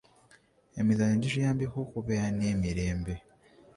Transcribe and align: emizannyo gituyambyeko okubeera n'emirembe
emizannyo 0.79 1.17
gituyambyeko 1.23 1.77
okubeera 1.85 2.27
n'emirembe 2.37 3.13